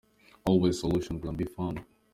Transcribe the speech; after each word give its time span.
always 0.47 0.79
solution 0.79 1.21
can 1.21 1.35
be 1.35 1.45
found. 1.45 1.85